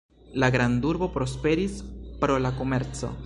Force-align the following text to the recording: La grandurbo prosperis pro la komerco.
La 0.43 0.47
grandurbo 0.55 1.09
prosperis 1.17 1.77
pro 2.23 2.39
la 2.47 2.53
komerco. 2.63 3.13